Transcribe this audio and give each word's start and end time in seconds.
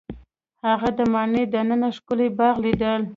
هغه 0.67 0.89
د 0.99 1.01
ماڼۍ 1.13 1.43
دننه 1.53 1.89
ښکلی 1.97 2.27
باغ 2.37 2.55
ولید. 2.59 2.83